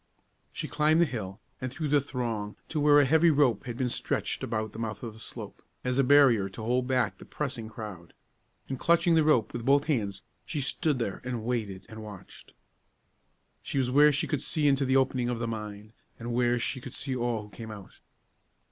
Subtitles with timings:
[0.51, 3.87] She climbed the hill, and through the throng, to where a heavy rope had been
[3.91, 7.69] stretched about the mouth of the slope, as a barrier to hold back the pressing
[7.69, 8.13] crowd;
[8.67, 12.53] and clutching the rope with both hands, she stood there and waited and watched.
[13.61, 16.81] She was where she could see into the opening of the mine, and where she
[16.81, 17.99] could see all who came out.